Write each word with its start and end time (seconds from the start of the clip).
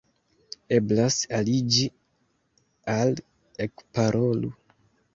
Eblas 0.77 1.17
aliĝi 1.41 1.85
al 2.97 3.15
Ekparolu! 3.71 4.55